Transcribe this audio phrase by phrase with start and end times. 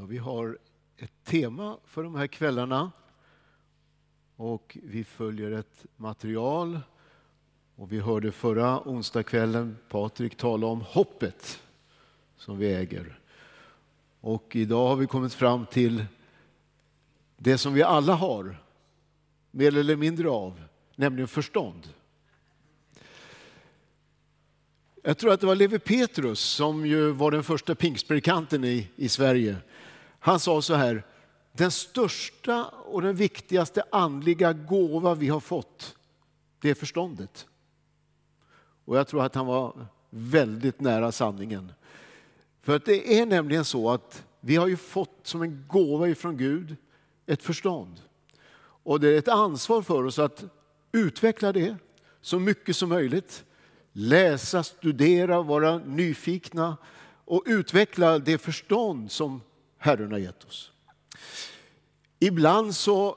[0.00, 0.58] Ja, vi har
[0.96, 2.92] ett tema för de här kvällarna
[4.36, 6.80] och vi följer ett material.
[7.76, 11.62] Och vi hörde förra onsdagskvällen Patrik tala om hoppet
[12.36, 13.20] som vi äger.
[14.20, 16.04] Och idag har vi kommit fram till
[17.36, 18.62] det som vi alla har,
[19.50, 20.62] mer eller mindre av,
[20.96, 21.88] nämligen förstånd.
[25.02, 29.08] Jag tror att det var Lewi Petrus som ju var den första pingstpredikanten i, i
[29.08, 29.56] Sverige.
[30.20, 31.06] Han sa så här,
[31.52, 35.96] den största och den viktigaste andliga gåva vi har fått,
[36.60, 37.46] det är förståndet.
[38.84, 41.72] Och jag tror att han var väldigt nära sanningen.
[42.62, 46.36] För att det är nämligen så att vi har ju fått som en gåva ifrån
[46.36, 46.76] Gud
[47.26, 48.00] ett förstånd.
[48.82, 50.44] Och det är ett ansvar för oss att
[50.92, 51.76] utveckla det
[52.20, 53.44] så mycket som möjligt.
[53.92, 56.76] Läsa, studera, vara nyfikna
[57.24, 59.40] och utveckla det förstånd som
[59.82, 60.72] Herren har gett oss.
[62.18, 63.16] Ibland så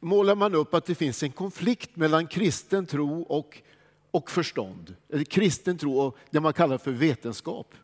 [0.00, 3.62] målar man upp att det finns en konflikt mellan kristen tro och,
[4.10, 4.96] och förstånd.
[5.08, 7.74] Eller kristen tro och det man kallar för vetenskap.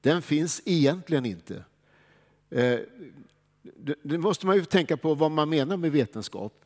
[0.00, 1.64] Den finns egentligen inte.
[2.50, 2.78] Eh,
[4.02, 6.64] det måste man ju tänka på vad man menar med vetenskap.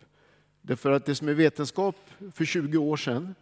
[0.62, 1.96] Därför att det som är vetenskap
[2.32, 3.34] för 20 år sedan,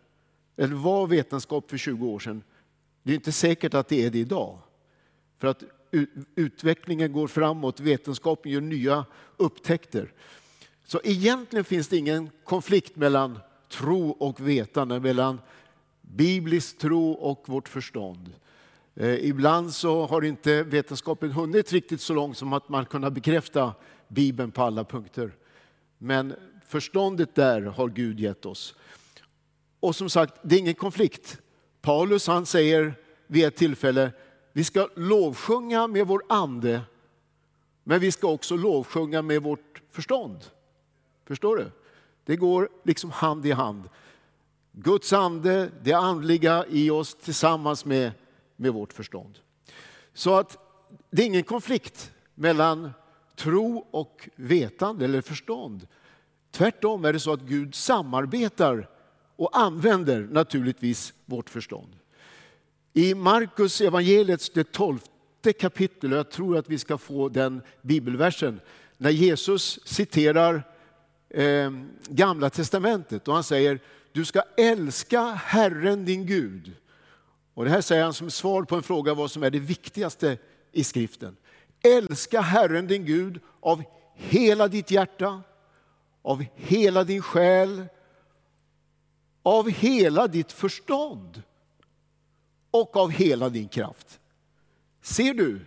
[0.56, 2.42] eller var vetenskap för 20 år sedan,
[3.02, 4.58] det är inte säkert att det är det idag.
[5.38, 5.64] För att
[6.34, 9.04] utvecklingen går framåt, vetenskapen gör nya
[9.36, 10.12] upptäckter.
[10.84, 15.40] Så egentligen finns det ingen konflikt mellan tro och vetande, mellan
[16.00, 18.32] biblisk tro och vårt förstånd.
[18.94, 23.74] Eh, ibland så har inte vetenskapen hunnit riktigt så långt som att man kunnat bekräfta
[24.08, 25.32] Bibeln på alla punkter.
[25.98, 26.34] Men
[26.66, 28.74] förståndet där har Gud gett oss.
[29.80, 31.38] Och som sagt, det är ingen konflikt.
[31.80, 32.94] Paulus han säger
[33.26, 34.12] vid ett tillfälle,
[34.58, 36.80] vi ska lovsjunga med vår ande,
[37.84, 40.44] men vi ska också lovsjunga med vårt förstånd.
[41.26, 41.70] Förstår du?
[42.24, 43.88] Det går liksom hand i hand.
[44.72, 48.12] Guds ande, det andliga i oss tillsammans med,
[48.56, 49.38] med vårt förstånd.
[50.12, 50.58] Så att
[51.10, 52.90] det är ingen konflikt mellan
[53.36, 55.86] tro och vetande eller förstånd.
[56.50, 58.90] Tvärtom är det så att Gud samarbetar
[59.36, 61.96] och använder naturligtvis vårt förstånd.
[62.98, 68.60] I Markus evangeliets det tolfte kapitel, och jag tror att vi ska få den bibelversen,
[68.96, 70.62] när Jesus citerar
[71.30, 71.70] eh,
[72.08, 73.80] Gamla testamentet och han säger
[74.12, 76.72] du ska älska Herren din Gud.
[77.54, 80.38] Och det här säger han som svar på en fråga vad som är det viktigaste
[80.72, 81.36] i skriften.
[81.82, 83.82] Älska Herren din Gud av
[84.14, 85.42] hela ditt hjärta,
[86.22, 87.84] av hela din själ,
[89.42, 91.42] av hela ditt förstånd
[92.70, 94.20] och av hela din kraft.
[95.02, 95.60] Ser du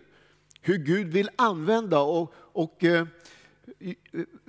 [0.62, 3.08] hur Gud vill använda och, och eh,
[3.80, 3.94] eh,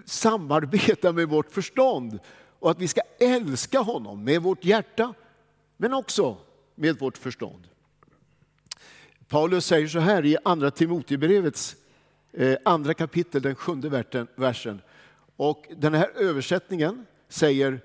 [0.05, 2.19] samarbeta med vårt förstånd
[2.59, 5.15] och att vi ska älska honom med vårt hjärta
[5.77, 6.37] men också
[6.75, 7.69] med vårt förstånd.
[9.29, 11.77] Paulus säger så här i andra Timotebrevets
[12.33, 14.05] eh, andra kapitel, den sjunde
[14.37, 14.83] versen.
[15.37, 17.81] Och den här översättningen säger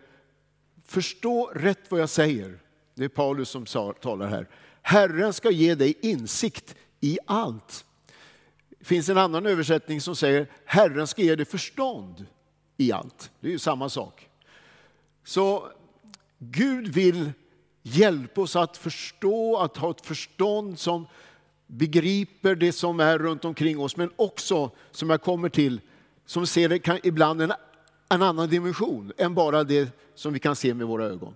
[0.88, 2.59] Förstå rätt vad jag säger.
[2.97, 3.66] Det är Paulus som
[4.02, 4.47] talar här.
[4.81, 7.85] Herren ska ge dig insikt i allt.
[8.80, 12.25] Det finns en annan översättning som säger Herren ska ge dig förstånd
[12.78, 13.31] i allt.
[13.40, 14.30] Det är ju samma sak.
[15.24, 15.68] Så
[16.40, 17.31] Gud vill
[17.81, 21.08] hjälpa oss att förstå, att ha ett förstånd som
[21.68, 25.81] begriper det som är runt omkring oss, men också, som jag kommer till,
[26.25, 27.53] som ser det kan, ibland en,
[28.09, 31.35] en annan dimension än bara det som vi kan se med våra ögon.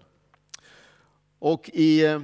[1.41, 2.21] Och i eh,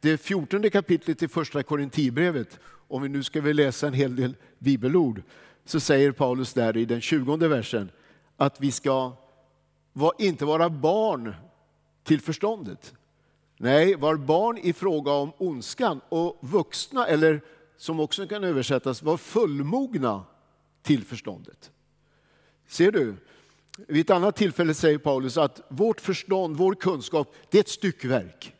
[0.00, 2.58] det fjortonde kapitlet i första Korintierbrevet,
[2.88, 5.22] om vi nu ska vi läsa en hel del bibelord,
[5.64, 7.90] så säger Paulus där i den tjugonde versen
[8.36, 9.12] att vi ska
[10.18, 11.34] inte vara barn
[12.04, 12.94] till förståndet.
[13.56, 17.40] Nej, var barn i fråga om ondskan och vuxna, eller
[17.76, 20.24] som också kan översättas, var fullmogna
[20.82, 21.70] till förståndet.
[22.66, 23.14] Ser du?
[23.86, 28.54] Vid ett annat tillfälle säger Paulus att vårt förstånd, vår kunskap, det är ett styckverk.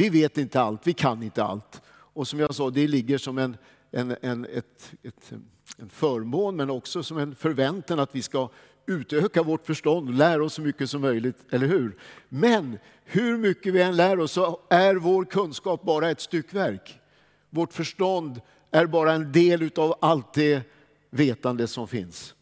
[0.00, 1.82] Vi vet inte allt, vi kan inte allt.
[1.88, 3.56] Och som jag sa, det ligger som en,
[3.90, 5.32] en, en, ett, ett,
[5.76, 8.48] en förmån men också som en förväntan att vi ska
[8.86, 11.98] utöka vårt förstånd och lära oss så mycket som möjligt, eller hur?
[12.28, 17.00] Men hur mycket vi än lär oss så är vår kunskap bara ett styckverk.
[17.50, 20.62] Vårt förstånd är bara en del av allt det
[21.10, 22.34] vetande som finns.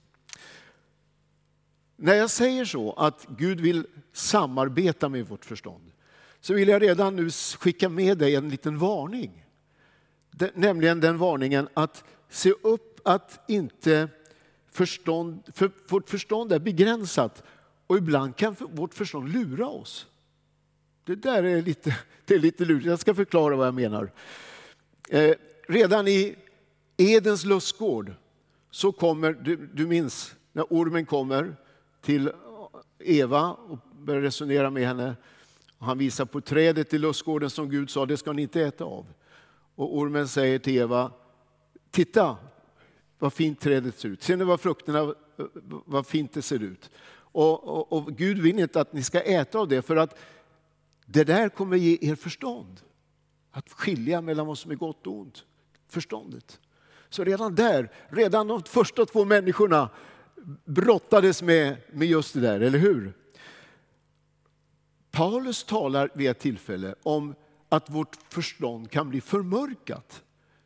[1.96, 5.92] När jag säger så, att Gud vill samarbeta med vårt förstånd,
[6.48, 9.44] så vill jag redan nu skicka med dig en liten varning.
[10.54, 14.08] Nämligen den varningen att se upp att inte
[14.70, 17.42] förstånd, för vårt förstånd är begränsat
[17.86, 20.06] och ibland kan vårt förstånd lura oss.
[21.04, 22.86] Det där är lite, det är lite lurigt.
[22.86, 24.12] Jag ska förklara vad jag menar.
[25.08, 25.34] Eh,
[25.68, 26.36] redan i
[26.96, 28.12] Edens lustgård
[28.70, 31.56] så kommer, du, du minns när ormen kommer
[32.00, 32.32] till
[32.98, 35.16] Eva och börjar resonera med henne.
[35.78, 39.06] Han visar på trädet i lustgården som Gud sa, det ska ni inte äta av.
[39.74, 41.12] Och ormen säger till Eva,
[41.90, 42.36] titta
[43.18, 44.22] vad fint trädet ser ut.
[44.22, 45.14] Ser ni vad frukterna,
[45.84, 46.90] vad fint det ser ut.
[47.12, 50.18] Och, och, och, Gud vill inte att ni ska äta av det för att
[51.06, 52.80] det där kommer ge er förstånd.
[53.50, 55.44] Att skilja mellan vad som är gott och ont.
[55.88, 56.60] Förståndet.
[57.08, 59.90] Så redan där, redan de första två människorna
[60.64, 63.12] brottades med, med just det där, eller hur?
[65.10, 67.34] Paulus talar vid ett tillfälle om
[67.68, 70.22] att vårt förstånd kan bli förmörkat.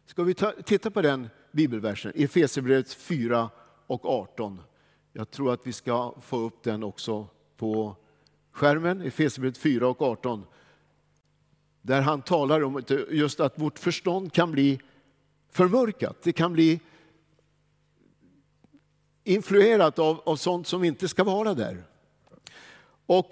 [0.06, 3.50] Ska vi ta, titta på den bibelversen, Efesierbrevet 4
[3.86, 4.60] och 18.
[5.12, 7.96] Jag tror att vi ska få upp den också på
[8.52, 10.44] skärmen, Efesierbrevet 4 och 18.
[11.82, 14.80] Där han talar om just att vårt förstånd kan bli
[15.50, 16.22] förmörkat.
[16.22, 16.80] Det kan bli
[19.24, 21.84] influerat av, av sånt som inte ska vara där.
[23.06, 23.30] Och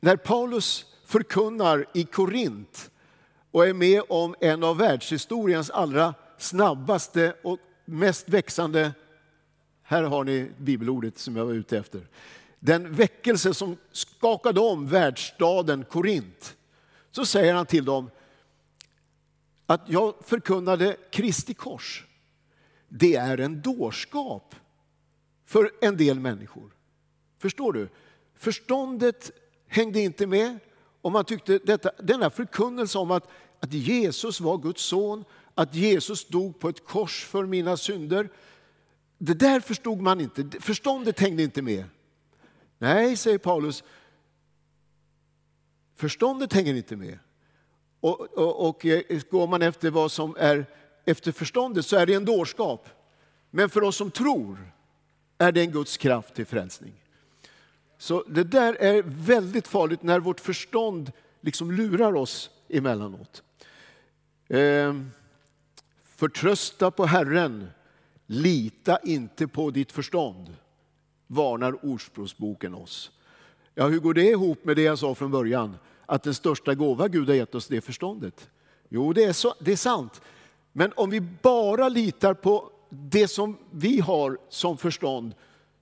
[0.00, 2.90] när Paulus förkunnar i Korint
[3.50, 8.92] och är med om en av världshistoriens allra snabbaste och mest växande,
[9.82, 12.08] här har ni bibelordet som jag var ute efter,
[12.58, 16.56] den väckelse som skakade om världsstaden Korint.
[17.10, 18.10] Så säger han till dem
[19.66, 22.06] att jag förkunnade Kristi kors.
[22.88, 24.54] Det är en dårskap
[25.46, 26.70] för en del människor.
[27.38, 27.88] Förstår du?
[28.34, 29.30] Förståndet
[29.68, 30.58] hängde inte med.
[31.00, 33.28] Och man tyckte detta, denna förkunnelse om att,
[33.60, 35.24] att Jesus var Guds son,
[35.54, 38.28] att Jesus dog på ett kors för mina synder.
[39.18, 41.84] Det där förstod man inte, förståndet hängde inte med.
[42.78, 43.84] Nej, säger Paulus,
[45.94, 47.18] förståndet hänger inte med.
[48.00, 50.66] Och, och, och eh, går man efter vad som är
[51.04, 52.88] efter förståndet så är det en dårskap.
[53.50, 54.72] Men för oss som tror
[55.38, 57.05] är det en Guds kraft till frälsning.
[57.98, 63.42] Så det där är väldigt farligt när vårt förstånd liksom lurar oss emellanåt.
[64.48, 64.94] Eh,
[66.04, 67.70] förtrösta på Herren,
[68.26, 70.56] lita inte på ditt förstånd,
[71.26, 73.10] varnar Ordspråksboken oss.
[73.74, 75.76] Ja, hur går det ihop med det jag sa från början?
[76.06, 78.50] Att den största gåva Gud har gett oss, det är förståndet.
[78.88, 80.20] Jo, det är, så, det är sant.
[80.72, 85.34] Men om vi bara litar på det som vi har som förstånd,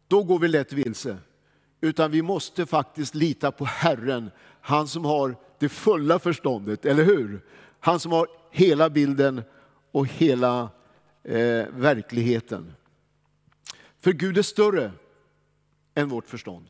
[0.09, 1.19] då går vi lätt vilse.
[1.85, 7.45] Utan vi måste faktiskt lita på Herren, han som har det fulla förståndet, eller hur?
[7.81, 9.43] Han som har hela bilden
[9.93, 10.71] och hela
[11.23, 12.75] eh, verkligheten.
[13.99, 14.93] För Gud är större
[15.95, 16.67] än vårt förstånd.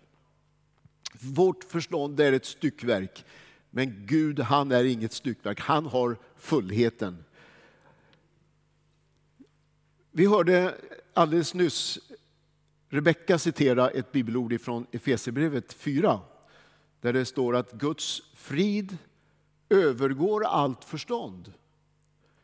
[1.21, 3.25] Vårt förstånd är ett styckverk,
[3.71, 7.25] men Gud han är inget styckverk, han har fullheten.
[10.11, 10.75] Vi hörde
[11.13, 11.99] alldeles nyss
[12.95, 16.21] Rebecka citera ett bibelord från Efesierbrevet 4
[17.01, 18.99] där det står att Guds frid
[19.69, 21.53] övergår allt förstånd.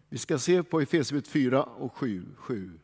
[0.08, 2.26] Vi ska se på Efesierbrevet 4 och 7.
[2.36, 2.78] 7.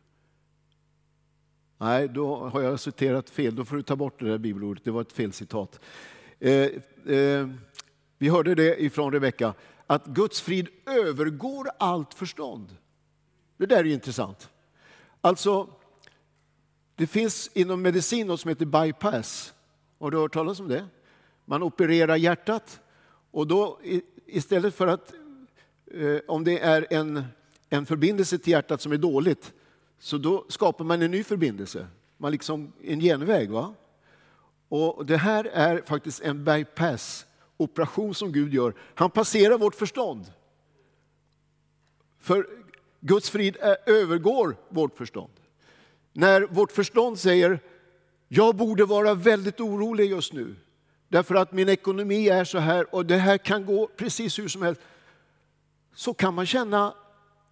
[1.78, 3.56] Nej, då har jag citerat fel.
[3.56, 4.84] Då får du ta bort det där bibelordet.
[4.84, 5.80] Det var ett felcitat.
[6.38, 6.52] Eh,
[7.06, 7.48] eh,
[8.18, 9.54] vi hörde det ifrån Rebecka,
[9.86, 12.76] att Guds frid övergår allt förstånd.
[13.56, 14.50] Det där är intressant.
[15.20, 15.68] Alltså,
[16.96, 19.54] det finns inom medicin något som heter bypass.
[19.98, 20.86] Har du hört talas om det?
[21.44, 22.80] Man opererar hjärtat
[23.30, 23.80] och då
[24.26, 25.14] istället för att,
[25.86, 27.24] eh, om det är en,
[27.68, 29.52] en förbindelse till hjärtat som är dåligt,
[29.98, 31.86] så då skapar man en ny förbindelse.
[32.16, 33.50] Man liksom en genväg.
[33.50, 33.74] Va?
[34.68, 38.74] Och det här är faktiskt en bypass-operation som Gud gör.
[38.94, 40.32] Han passerar vårt förstånd.
[42.18, 42.46] För
[43.00, 45.32] Guds frid eh, övergår vårt förstånd.
[46.16, 47.60] När vårt förstånd säger,
[48.28, 50.56] jag borde vara väldigt orolig just nu,
[51.08, 54.62] därför att min ekonomi är så här och det här kan gå precis hur som
[54.62, 54.80] helst.
[55.94, 56.94] Så kan man känna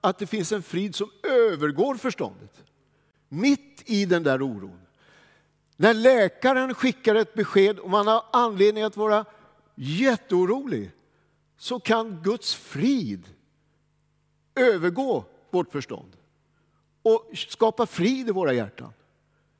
[0.00, 2.64] att det finns en frid som övergår förståndet.
[3.28, 4.80] Mitt i den där oron.
[5.76, 9.25] När läkaren skickar ett besked och man har anledning att vara
[9.75, 10.90] jätteorolig
[11.59, 13.28] så kan Guds frid
[14.54, 16.16] övergå vårt förstånd
[17.04, 18.92] och skapa frid i våra hjärtan.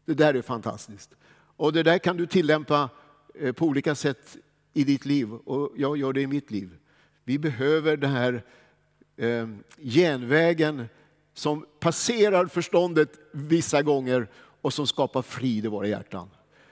[0.04, 1.10] Det där är fantastiskt.
[1.56, 2.90] Och det där kan du tillämpa
[3.34, 4.36] eh, på olika sätt
[4.72, 6.76] i ditt liv och jag gör det i mitt liv.
[7.24, 8.42] Vi behöver den här
[9.16, 9.48] eh,
[9.78, 10.88] genvägen
[11.34, 14.28] som passerar förståndet vissa gånger
[14.60, 16.30] och som skapar frid i våra hjärtan.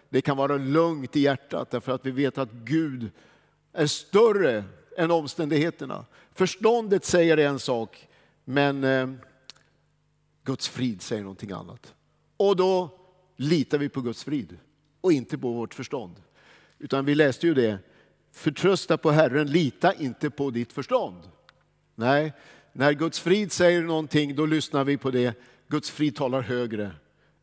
[0.09, 3.11] Det kan vara lugnt i hjärtat därför att vi vet att Gud
[3.73, 4.64] är större
[4.97, 6.05] än omständigheterna.
[6.35, 8.09] Förståndet säger en sak,
[8.45, 9.09] men eh,
[10.45, 11.95] Guds frid säger någonting annat.
[12.37, 12.99] Och då
[13.37, 14.59] litar vi på Guds frid
[15.01, 16.23] och inte på vårt förstånd.
[16.79, 17.79] Utan vi läste ju det,
[18.33, 21.23] förtrösta på Herren, lita inte på ditt förstånd.
[21.95, 22.33] Nej,
[22.73, 25.39] när Guds frid säger någonting då lyssnar vi på det.
[25.69, 26.91] Guds frid talar högre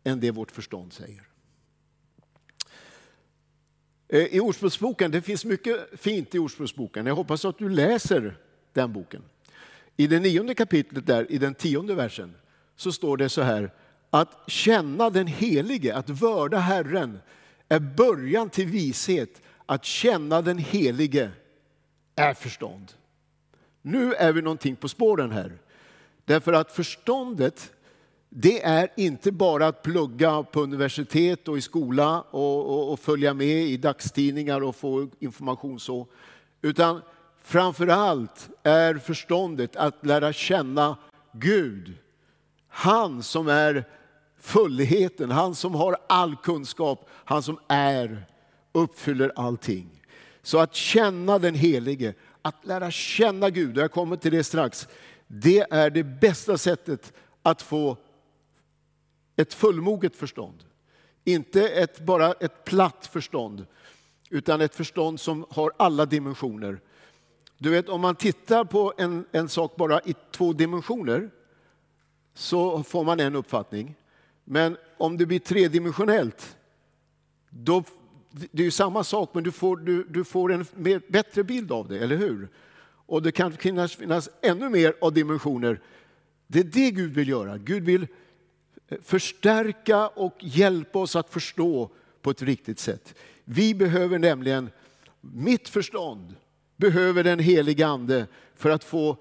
[0.03, 1.23] än det vårt förstånd säger.
[4.07, 7.05] Eh, I Ordspråksboken, det finns mycket fint i Ordspråksboken.
[7.05, 8.37] Jag hoppas att du läser
[8.73, 9.23] den boken.
[9.97, 12.35] I det nionde kapitlet, där, i den tionde versen,
[12.79, 13.71] så står det så här
[14.09, 17.19] att känna den helige, att vörda Herren,
[17.69, 19.41] är början till vishet.
[19.65, 21.31] Att känna den helige
[22.15, 22.91] är förstånd.
[23.81, 25.57] Nu är vi någonting på spåren här.
[26.25, 27.71] Därför att förståndet,
[28.29, 33.33] det är inte bara att plugga på universitet och i skola och, och, och följa
[33.33, 36.07] med i dagstidningar och få information så.
[36.61, 37.01] Utan
[37.43, 40.97] framför allt är förståndet att lära känna
[41.33, 41.97] Gud.
[42.79, 43.85] Han som är
[44.37, 48.25] fullheten, han som har all kunskap, han som är,
[48.71, 50.03] uppfyller allting.
[50.41, 54.87] Så att känna den Helige, att lära känna Gud, och jag kommer till det strax,
[55.27, 57.97] det är det bästa sättet att få
[59.35, 60.63] ett fullmoget förstånd.
[61.23, 63.65] Inte ett, bara ett platt förstånd,
[64.29, 66.81] utan ett förstånd som har alla dimensioner.
[67.57, 71.29] Du vet, om man tittar på en, en sak bara i två dimensioner
[72.33, 73.95] så får man en uppfattning.
[74.43, 76.57] Men om det blir tredimensionellt,
[77.49, 77.83] då,
[78.31, 81.71] det är ju samma sak men du får, du, du får en mer, bättre bild
[81.71, 82.49] av det, eller hur?
[83.05, 85.81] Och det kan finnas, finnas ännu mer av dimensioner.
[86.47, 87.57] Det är det Gud vill göra.
[87.57, 88.07] Gud vill
[88.87, 91.89] eh, förstärka och hjälpa oss att förstå
[92.21, 93.15] på ett riktigt sätt.
[93.43, 94.69] Vi behöver nämligen,
[95.21, 96.35] mitt förstånd
[96.77, 99.17] behöver den heliga Ande för att få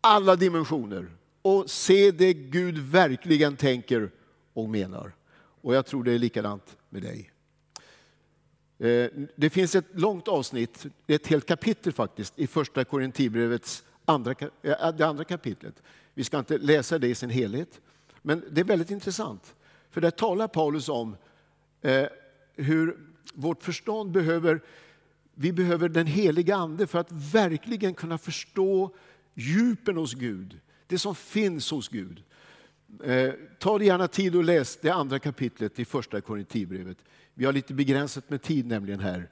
[0.00, 1.10] alla dimensioner
[1.42, 4.10] och se det Gud verkligen tänker
[4.52, 5.12] och menar.
[5.34, 7.32] Och jag tror det är likadant med dig.
[8.78, 14.48] Eh, det finns ett långt avsnitt, ett helt kapitel faktiskt, i första Korinthierbrevets andra, eh,
[14.62, 15.82] eh, det andra kapitlet.
[16.14, 17.80] Vi ska inte läsa det i sin helhet,
[18.22, 19.54] men det är väldigt intressant.
[19.90, 21.16] För där talar Paulus om
[22.54, 22.98] hur
[23.34, 24.60] vårt förstånd behöver,
[25.34, 28.94] vi behöver den heliga Ande för att verkligen kunna förstå
[29.34, 30.60] djupen hos Gud
[30.92, 32.22] det som finns hos Gud.
[33.04, 36.98] Eh, ta dig gärna tid och läs det andra kapitlet i första Korinthierbrevet.
[37.34, 39.28] Vi har lite begränsat med tid nämligen här.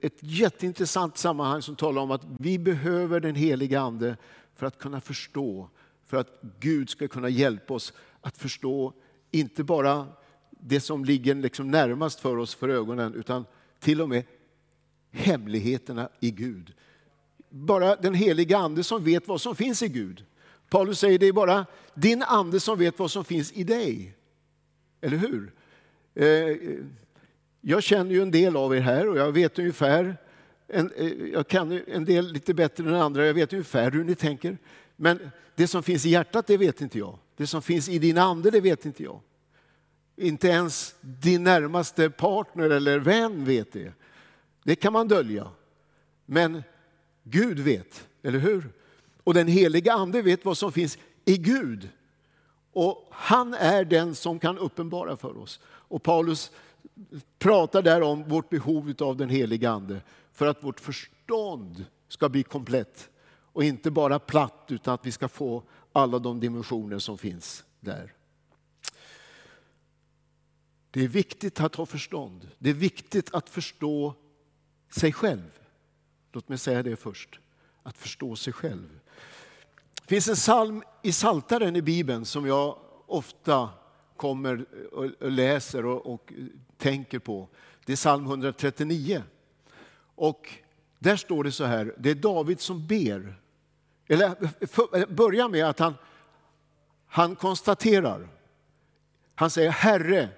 [0.00, 4.16] Ett jätteintressant sammanhang som talar om att vi behöver den heliga Ande
[4.54, 5.68] för att kunna förstå,
[6.06, 8.92] för att Gud ska kunna hjälpa oss att förstå,
[9.30, 10.06] inte bara
[10.50, 13.44] det som ligger liksom närmast för oss för ögonen, utan
[13.80, 14.24] till och med
[15.10, 16.74] hemligheterna i Gud.
[17.48, 20.24] Bara den heliga Ande som vet vad som finns i Gud.
[20.72, 24.14] Paulus säger det är bara din ande som vet vad som finns i dig.
[25.00, 25.52] Eller hur?
[26.14, 26.56] Eh,
[27.60, 30.16] jag känner ju en del av er här och jag vet ungefär,
[30.68, 34.14] en, eh, jag kan en del lite bättre än andra, jag vet ungefär hur ni
[34.14, 34.58] tänker.
[34.96, 37.18] Men det som finns i hjärtat, det vet inte jag.
[37.36, 39.20] Det som finns i din ande, det vet inte jag.
[40.16, 43.92] Inte ens din närmaste partner eller vän vet det.
[44.64, 45.48] Det kan man dölja.
[46.26, 46.62] Men
[47.22, 48.81] Gud vet, eller hur?
[49.24, 51.88] Och den heliga ande vet vad som finns i Gud.
[52.72, 55.60] Och han är den som kan uppenbara för oss.
[55.64, 56.50] Och Paulus
[57.38, 60.00] pratar där om vårt behov av den heliga ande
[60.32, 63.10] för att vårt förstånd ska bli komplett
[63.52, 65.62] och inte bara platt utan att vi ska få
[65.92, 68.14] alla de dimensioner som finns där.
[70.90, 72.48] Det är viktigt att ha förstånd.
[72.58, 74.14] Det är viktigt att förstå
[74.90, 75.60] sig själv.
[76.32, 77.40] Låt mig säga det först.
[77.82, 79.00] Att förstå sig själv.
[80.02, 83.68] Det finns en psalm i Saltaren i Bibeln som jag ofta
[84.16, 86.32] kommer och läser och, och
[86.76, 87.48] tänker på.
[87.84, 89.22] Det är psalm 139.
[90.14, 90.48] Och
[90.98, 93.40] där står det så här, det är David som ber.
[94.06, 95.94] Eller börjar med att han,
[97.06, 98.28] han konstaterar,
[99.34, 100.28] han säger Herre,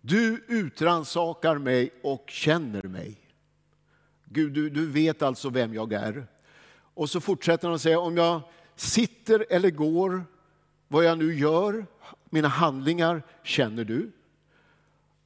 [0.00, 3.18] du utransakar mig och känner mig.
[4.24, 6.26] Gud, du, du vet alltså vem jag är.
[6.94, 8.40] Och så fortsätter han att säga, om jag
[8.76, 10.24] sitter eller går,
[10.88, 11.86] vad jag nu gör,
[12.30, 14.12] mina handlingar känner du.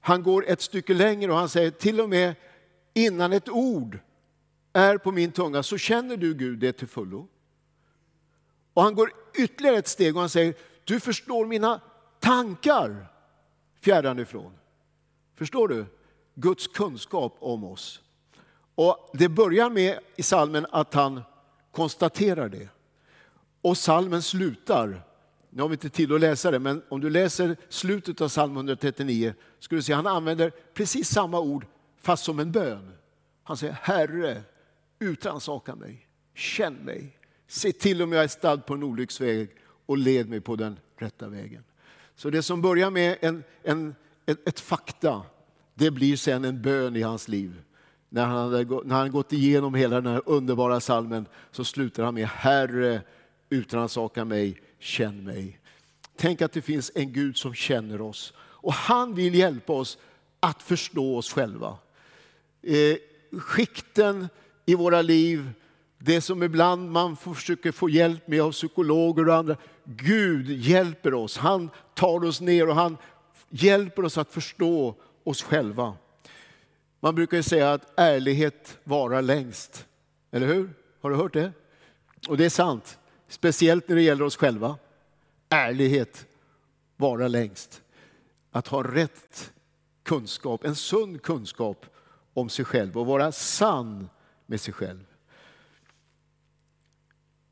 [0.01, 2.35] Han går ett stycke längre och han säger till och med
[2.95, 3.99] innan ett ord
[4.73, 7.29] är på min tunga så känner du Gud det till fullo.
[8.75, 11.81] Och han går ytterligare ett steg och han säger, du förstår mina
[12.21, 13.07] tankar
[13.81, 14.53] fjärran ifrån.
[15.35, 15.87] Förstår du?
[16.35, 18.03] Guds kunskap om oss.
[18.75, 21.23] Och Det börjar med i salmen att han
[21.73, 22.69] konstaterar det.
[23.63, 25.03] Och salmen slutar,
[25.51, 28.57] nu har vi inte tid att läsa det, men om du läser slutet av psalm
[28.57, 31.67] 139 skulle du se att han använder precis samma ord
[32.01, 32.93] fast som en bön.
[33.45, 34.43] Han säger Herre,
[34.99, 39.51] utransaka mig, känn mig, se till om jag är stad på en olycksväg
[39.87, 41.65] och led mig på den rätta vägen.
[42.17, 43.95] Så det som börjar med en, en,
[44.27, 45.23] ett, ett fakta,
[45.75, 47.63] det blir sen en bön i hans liv.
[48.09, 48.51] När han,
[48.85, 53.03] när han gått igenom hela den här underbara salmen så slutar han med Herre,
[53.51, 55.59] Utrannsaka mig, känn mig.
[56.17, 59.99] Tänk att det finns en Gud som känner oss och han vill hjälpa oss
[60.41, 61.79] att förstå oss själva.
[62.63, 62.97] Eh,
[63.41, 64.29] skikten
[64.67, 65.51] i våra liv,
[65.99, 69.57] det som ibland man försöker få hjälp med av psykologer och andra.
[69.85, 72.97] Gud hjälper oss, han tar oss ner och han
[73.51, 75.95] hjälper oss att förstå oss själva.
[77.01, 79.87] Man brukar säga att ärlighet varar längst.
[80.31, 80.71] Eller hur?
[81.01, 81.53] Har du hört det?
[82.29, 82.99] Och det är sant.
[83.29, 84.79] Speciellt när det gäller oss själva.
[85.49, 86.27] Ärlighet
[86.97, 87.83] varar längst.
[88.51, 89.53] Att ha rätt
[90.03, 91.87] kunskap, en sund kunskap
[92.35, 94.09] om sig själv och vara sann
[94.47, 95.07] med sig själv.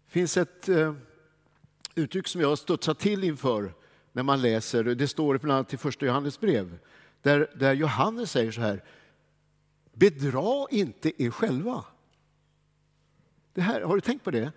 [0.05, 0.95] Det finns ett eh,
[1.95, 3.75] uttryck som jag har studsat till inför
[4.13, 6.79] när man läser, det står bland annat i första Johannes brev,
[7.23, 8.85] där, där Johannes säger så här,
[9.93, 11.85] bedra inte er själva.
[13.53, 14.53] Det här, har du tänkt på det?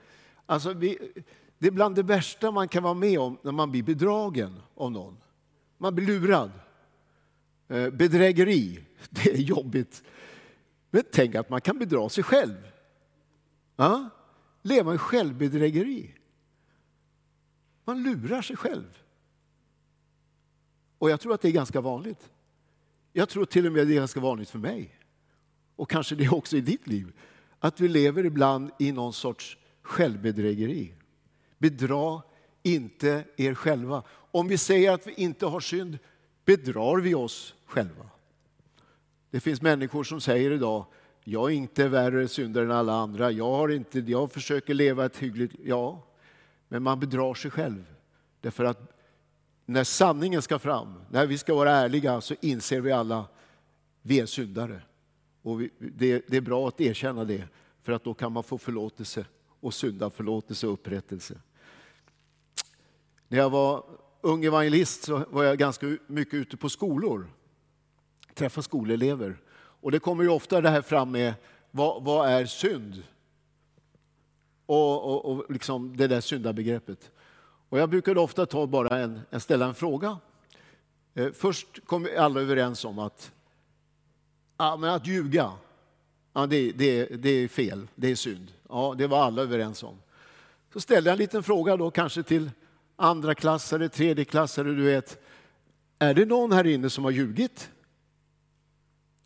[0.50, 0.98] Alltså vi,
[1.58, 4.92] det är bland det värsta man kan vara med om när man blir bedragen av
[4.92, 5.18] någon.
[5.78, 6.52] Man blir lurad.
[7.68, 8.80] Eh, bedrägeri,
[9.10, 10.04] det är jobbigt.
[10.90, 12.72] Men tänk att man kan bedra sig själv.
[13.76, 14.10] Ja?
[14.62, 16.16] Leva i självbedrägeri.
[17.86, 18.98] Man lurar sig själv.
[20.98, 22.30] Och jag tror att det är ganska vanligt.
[23.14, 25.00] Jag tror till och med det är ganska vanligt för mig.
[25.76, 27.14] Och kanske det också i ditt liv.
[27.60, 29.59] Att vi lever ibland i någon sorts
[29.90, 30.94] självbedrägeri.
[31.58, 32.22] Bedra
[32.64, 34.04] inte er själva.
[34.10, 35.98] Om vi säger att vi inte har synd
[36.46, 38.06] bedrar vi oss själva.
[39.30, 40.86] Det finns människor som säger idag,
[41.24, 45.18] jag är inte värre syndare än alla andra, jag, har inte, jag försöker leva ett
[45.18, 45.56] hyggligt...
[45.64, 46.04] Ja,
[46.68, 47.86] men man bedrar sig själv.
[48.42, 48.96] Därför att
[49.66, 53.26] när sanningen ska fram, när vi ska vara ärliga, så inser vi alla,
[54.02, 54.82] vi är syndare.
[55.42, 57.44] Och vi, det, det, är bra att erkänna det,
[57.82, 59.26] för att då kan man få förlåtelse
[59.60, 61.36] och syndaförlåtelse och upprättelse.
[63.28, 63.84] När jag var
[64.22, 67.28] ung evangelist så var jag ganska mycket ute på skolor,
[68.34, 69.42] träffa skolelever.
[69.56, 71.34] Och det kommer ju ofta det här fram med,
[71.72, 73.04] vad, vad är synd?
[74.66, 77.12] Och, och, och liksom det där syndabegreppet.
[77.70, 80.18] Och jag brukade ofta ta bara en, en ställa en fråga.
[81.14, 83.32] Eh, först kom alla överens om att,
[84.58, 85.52] men att ljuga,
[86.40, 88.52] ja, det, det, det är fel, det är synd.
[88.70, 89.98] Ja, det var alla överens om.
[90.74, 92.52] Så ställde jag en liten fråga då kanske till
[92.96, 95.20] andra klassare, tredje klassare, du vet.
[96.00, 97.70] Är det någon här inne som har ljugit?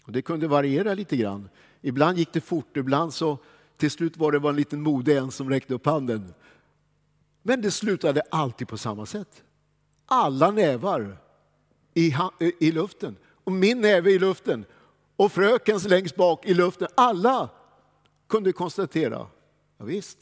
[0.04, 1.50] Och det kunde variera lite grann.
[1.82, 3.38] Ibland gick det fort, ibland så
[3.78, 6.34] till slut var det en liten modig en som räckte upp handen.
[7.42, 9.44] Men det slutade alltid på samma sätt.
[10.06, 11.18] Alla nävar
[11.94, 12.14] i,
[12.60, 13.16] i luften.
[13.44, 14.66] Och min näve i luften.
[15.16, 16.88] Och frökens längst bak i luften.
[16.96, 17.50] Alla
[18.28, 19.28] kunde konstatera,
[19.78, 20.18] ja, visst,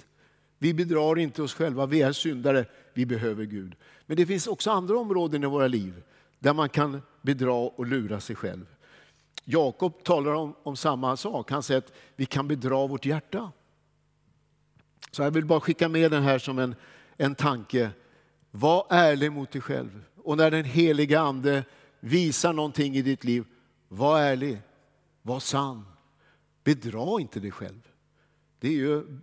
[0.58, 3.76] vi bedrar inte oss själva, vi är syndare, vi behöver Gud.
[4.06, 6.04] Men det finns också andra områden i våra liv
[6.40, 8.66] där man kan bedra och lura sig själv.
[9.46, 11.52] Jakob talar om, om samma sak.
[11.52, 13.52] Han säger att vi kan bedra vårt hjärta.
[15.12, 16.76] Så jag vill bara skicka med den här som en,
[17.18, 17.90] en tanke.
[18.52, 20.04] Var ärlig mot dig själv.
[20.24, 21.64] Och när den heliga Ande
[22.00, 23.46] visar någonting i ditt liv,
[23.88, 24.62] var ärlig,
[25.22, 25.86] var sann.
[26.64, 27.88] Bedra inte dig själv.
[28.60, 29.20] Det är ju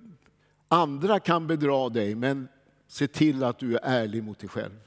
[0.69, 2.49] Andra kan bedra dig, men
[2.87, 4.81] se till att du är ärlig mot dig själv.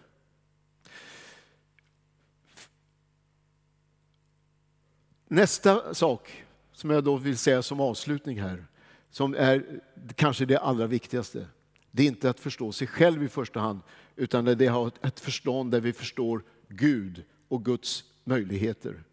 [5.27, 6.43] Nästa sak
[6.73, 8.65] som jag då vill säga som avslutning här,
[9.09, 9.81] som är
[10.15, 11.47] kanske det allra viktigaste.
[11.91, 13.81] Det är inte att förstå sig själv i första hand,
[14.15, 19.03] utan det är att ha ett förstånd där vi förstår Gud och Guds möjligheter.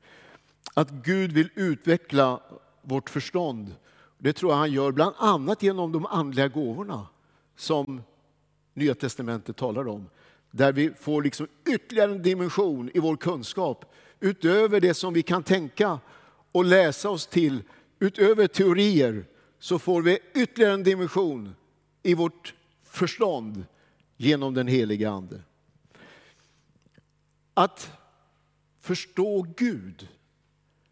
[0.79, 2.41] Att Gud vill utveckla
[2.83, 3.75] vårt förstånd
[4.19, 7.07] det tror jag han gör bland annat genom de andliga gåvorna
[7.57, 8.03] som
[8.75, 10.09] Nya Testamentet talar om.
[10.51, 15.43] Där vi får liksom ytterligare en dimension i vår kunskap utöver det som vi kan
[15.43, 16.01] tänka
[16.53, 17.63] och läsa oss till.
[17.99, 19.25] Utöver teorier
[19.59, 21.55] så får vi ytterligare en dimension
[22.03, 23.65] i vårt förstånd
[24.17, 25.41] genom den heliga Ande.
[27.55, 27.93] Att
[28.81, 30.09] förstå Gud,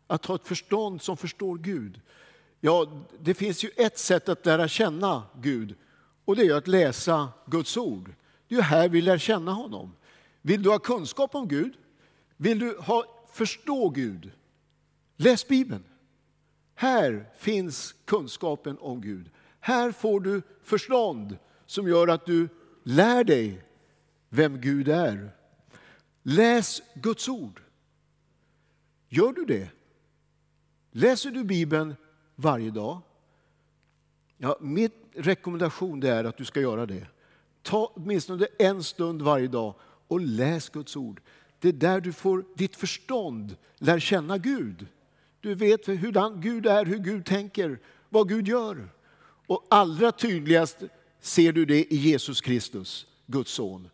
[0.07, 2.01] att ha ett förstånd som förstår Gud.
[2.61, 2.87] Ja,
[3.21, 5.75] det finns ju ett sätt att lära känna Gud
[6.25, 8.15] och det är att läsa Guds ord.
[8.49, 9.93] Det är här vi lär känna honom.
[10.43, 11.73] Vill du ha kunskap om Gud?
[12.37, 14.33] Vill du ha, förstå Gud?
[15.17, 15.85] Läs Bibeln.
[16.75, 19.31] Här finns kunskapen om Gud.
[19.61, 22.49] Här får du förstånd som gör att du
[22.83, 23.65] lär dig
[24.29, 25.31] vem Gud är.
[26.23, 27.63] Läs Guds ord.
[29.09, 29.71] Gör du det?
[30.99, 31.95] Läser du Bibeln
[32.37, 33.01] varje dag?
[34.39, 37.07] Ja, min rekommendation är att du ska göra det.
[37.63, 39.75] Ta åtminstone en stund varje dag
[40.09, 41.21] och läs Guds ord.
[41.61, 44.87] Det är där du får ditt förstånd lär känna Gud.
[45.41, 48.89] Du vet hur Gud är, hur Gud tänker, vad Gud gör.
[49.47, 50.79] Och allra tydligast
[51.21, 53.89] ser du det i Jesus Kristus, Guds son.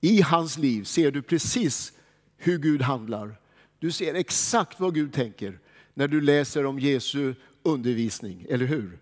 [0.00, 1.92] I hans liv ser du precis
[2.36, 3.40] hur Gud handlar.
[3.78, 5.58] Du ser exakt vad Gud tänker
[5.94, 8.98] när du läser om Jesu undervisning, eller hur?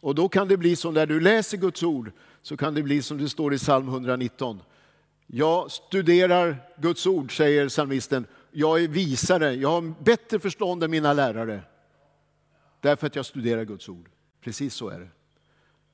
[0.00, 3.02] Och då kan det bli så när du läser Guds ord, så kan det bli
[3.02, 4.60] som det står i psalm 119.
[5.26, 8.26] Jag studerar Guds ord, säger psalmisten.
[8.50, 11.60] Jag är visare, jag har bättre förstånd än mina lärare.
[12.80, 14.08] Därför att jag studerar Guds ord.
[14.40, 15.08] Precis så är det.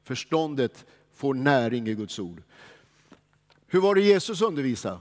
[0.05, 2.43] Förståndet får näring i Guds ord.
[3.67, 4.99] Hur var det Jesus undervisade?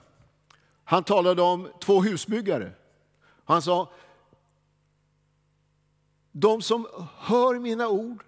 [0.83, 2.71] Han talade om två husbyggare.
[3.45, 3.93] Han sa,
[6.31, 8.23] de som hör mina ord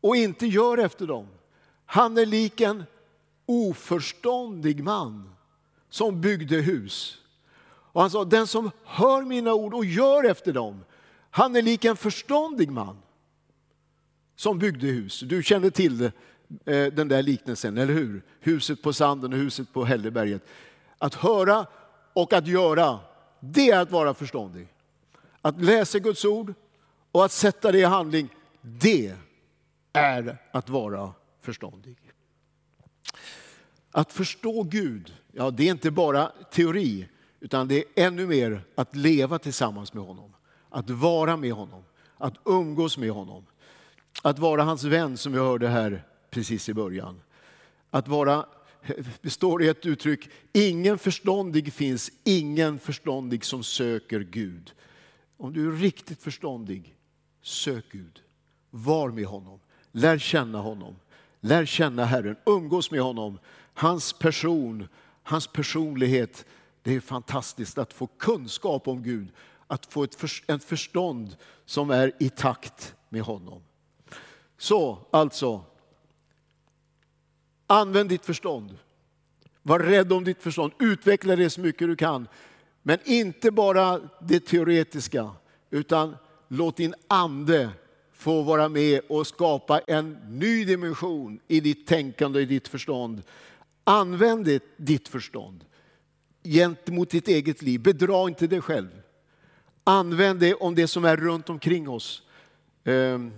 [0.00, 1.26] och inte gör efter dem,
[1.86, 2.84] han är lik en
[3.46, 5.30] oförståndig man
[5.90, 7.18] som byggde hus.
[7.68, 10.84] Och han sa, den som hör mina ord och gör efter dem,
[11.30, 12.98] han är lik en förståndig man
[14.36, 15.20] som byggde hus.
[15.20, 16.12] Du känner till det,
[16.64, 18.22] eh, den där liknelsen, eller hur?
[18.40, 20.42] Huset på sanden och huset på Hälleberget.
[20.98, 21.66] Att höra
[22.12, 22.98] och att göra,
[23.40, 24.68] det är att vara förståndig.
[25.40, 26.54] Att läsa Guds ord
[27.16, 28.28] och att sätta det i handling,
[28.60, 29.14] det
[29.92, 31.98] är att vara förståndig.
[33.90, 37.08] Att förstå Gud, ja det är inte bara teori,
[37.40, 40.32] utan det är ännu mer att leva tillsammans med honom.
[40.68, 41.84] Att vara med honom,
[42.16, 43.46] att umgås med honom.
[44.22, 47.20] Att vara hans vän som vi hörde här precis i början.
[47.90, 48.46] Att vara,
[49.20, 54.72] det står i ett uttryck, ingen förståndig finns, ingen förståndig som söker Gud.
[55.36, 56.96] Om du är riktigt förståndig,
[57.46, 58.22] sök Gud.
[58.70, 59.60] Var med honom,
[59.92, 60.96] lär känna honom,
[61.40, 63.38] lär känna Herren, umgås med honom.
[63.74, 64.88] Hans person,
[65.22, 66.44] hans personlighet,
[66.82, 69.28] det är fantastiskt att få kunskap om Gud,
[69.66, 73.62] att få ett, ett förstånd som är i takt med honom.
[74.58, 75.64] Så alltså,
[77.66, 78.78] använd ditt förstånd.
[79.62, 82.28] Var rädd om ditt förstånd, utveckla det så mycket du kan.
[82.82, 85.30] Men inte bara det teoretiska,
[85.70, 86.16] utan
[86.48, 87.70] låt din ande
[88.12, 93.22] få vara med och skapa en ny dimension i ditt tänkande och i ditt förstånd.
[93.84, 95.64] Använd ditt förstånd
[96.44, 97.80] gentemot ditt eget liv.
[97.80, 99.02] Bedra inte dig själv.
[99.84, 102.22] Använd det om det som är runt omkring oss.
[102.84, 103.32] Ehm,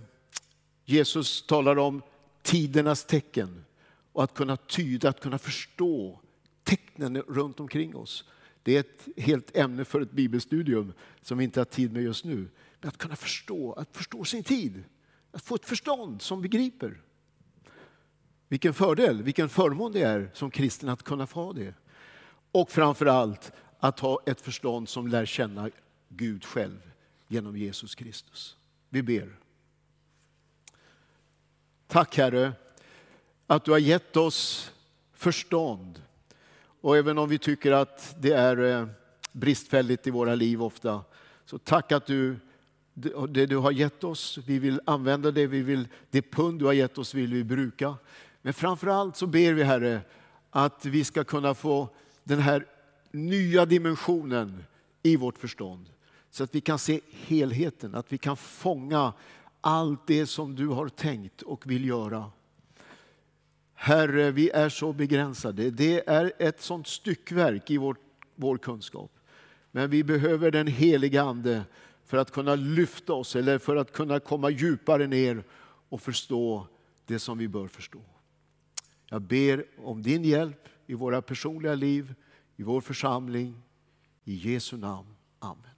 [0.84, 2.02] Jesus talar om
[2.42, 3.64] tidernas tecken
[4.12, 6.20] och att kunna tyda, att kunna förstå
[6.64, 8.24] tecknen runt omkring oss.
[8.62, 10.92] Det är ett helt ämne för ett bibelstudium
[11.22, 12.48] som vi inte har tid med just nu.
[12.80, 14.84] Men att kunna förstå, att förstå sin tid,
[15.32, 17.00] att få ett förstånd som begriper.
[18.48, 21.74] Vilken fördel, vilken förmån det är som kristen att kunna få det.
[22.52, 25.70] Och framför allt att ha ett förstånd som lär känna
[26.08, 26.90] Gud själv
[27.28, 28.56] genom Jesus Kristus.
[28.88, 29.36] Vi ber.
[31.86, 32.52] Tack Herre
[33.46, 34.72] att du har gett oss
[35.12, 36.02] förstånd.
[36.80, 38.88] Och även om vi tycker att det är eh,
[39.32, 41.04] bristfälligt i våra liv ofta,
[41.44, 42.36] så tack att du,
[43.28, 46.72] det du har gett oss, vi vill använda det, vi vill, det pund du har
[46.72, 47.96] gett oss vill vi bruka.
[48.42, 50.00] Men framför allt så ber vi Herre
[50.50, 51.88] att vi ska kunna få
[52.24, 52.66] den här
[53.10, 54.64] nya dimensionen
[55.02, 55.86] i vårt förstånd.
[56.30, 59.12] Så att vi kan se helheten, att vi kan fånga
[59.60, 62.30] allt det som du har tänkt och vill göra.
[63.74, 65.70] Herre, vi är så begränsade.
[65.70, 67.96] Det är ett sånt styckverk i vår,
[68.34, 69.10] vår kunskap.
[69.70, 71.62] Men vi behöver den heliga Ande
[72.08, 75.44] för att kunna lyfta oss eller för att kunna komma djupare ner
[75.88, 76.66] och förstå
[77.04, 78.02] det som vi bör förstå.
[79.06, 82.14] Jag ber om din hjälp i våra personliga liv,
[82.56, 83.62] i vår församling.
[84.24, 85.14] I Jesu namn.
[85.38, 85.77] Amen.